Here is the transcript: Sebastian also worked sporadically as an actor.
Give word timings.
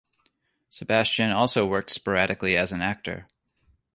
Sebastian 0.71 1.29
also 1.29 1.63
worked 1.67 1.91
sporadically 1.91 2.57
as 2.57 2.71
an 2.71 2.81
actor. 2.81 3.27